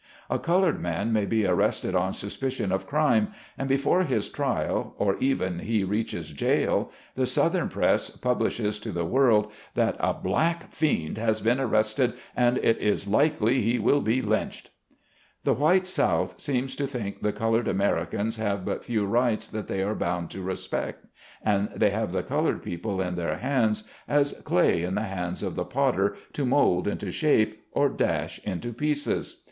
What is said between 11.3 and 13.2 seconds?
been arrested, and it is